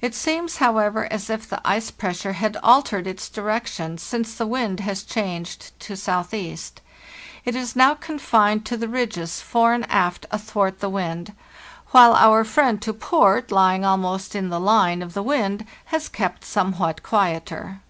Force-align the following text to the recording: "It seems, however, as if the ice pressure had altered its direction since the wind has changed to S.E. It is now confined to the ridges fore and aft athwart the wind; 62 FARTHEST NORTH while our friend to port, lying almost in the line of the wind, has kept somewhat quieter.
"It 0.00 0.14
seems, 0.14 0.58
however, 0.58 1.12
as 1.12 1.28
if 1.28 1.48
the 1.50 1.60
ice 1.64 1.90
pressure 1.90 2.34
had 2.34 2.56
altered 2.62 3.08
its 3.08 3.28
direction 3.28 3.98
since 3.98 4.32
the 4.34 4.46
wind 4.46 4.78
has 4.78 5.02
changed 5.02 5.72
to 5.80 5.94
S.E. 5.94 6.56
It 7.44 7.56
is 7.56 7.74
now 7.74 7.94
confined 7.96 8.64
to 8.66 8.76
the 8.76 8.86
ridges 8.86 9.40
fore 9.40 9.72
and 9.74 9.84
aft 9.90 10.26
athwart 10.30 10.78
the 10.78 10.88
wind; 10.88 11.30
62 11.34 11.34
FARTHEST 11.34 11.58
NORTH 11.58 11.94
while 11.94 12.12
our 12.14 12.44
friend 12.44 12.82
to 12.82 12.92
port, 12.94 13.50
lying 13.50 13.84
almost 13.84 14.36
in 14.36 14.48
the 14.48 14.60
line 14.60 15.02
of 15.02 15.14
the 15.14 15.24
wind, 15.24 15.66
has 15.86 16.08
kept 16.08 16.44
somewhat 16.44 17.02
quieter. 17.02 17.80